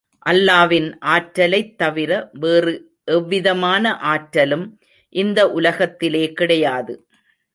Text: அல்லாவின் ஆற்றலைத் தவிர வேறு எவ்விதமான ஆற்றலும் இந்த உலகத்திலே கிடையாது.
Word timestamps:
அல்லாவின் 0.29 0.95
ஆற்றலைத் 0.99 1.77
தவிர 1.77 2.29
வேறு 2.33 2.73
எவ்விதமான 3.03 3.97
ஆற்றலும் 3.97 4.79
இந்த 5.15 5.51
உலகத்திலே 5.51 6.33
கிடையாது. 6.33 6.93